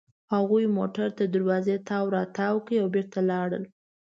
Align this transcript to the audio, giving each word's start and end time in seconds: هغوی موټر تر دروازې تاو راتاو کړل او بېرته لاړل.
هغوی 0.33 0.65
موټر 0.77 1.07
تر 1.17 1.25
دروازې 1.35 1.75
تاو 1.87 2.05
راتاو 2.17 2.55
کړل 2.65 2.77
او 2.83 2.87
بېرته 2.95 3.19
لاړل. 3.29 3.63